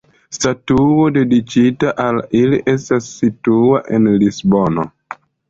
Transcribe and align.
Statuo 0.35 1.03
dediĉita 1.17 1.91
al 2.05 2.17
ili 2.39 2.59
estas 2.73 3.11
situa 3.19 3.83
en 3.99 4.09
Lisbono. 4.25 4.89